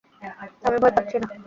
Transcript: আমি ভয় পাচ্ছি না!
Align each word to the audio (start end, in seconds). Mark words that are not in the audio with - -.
আমি 0.65 0.77
ভয় 0.81 0.93
পাচ্ছি 0.95 1.15
না! 1.19 1.27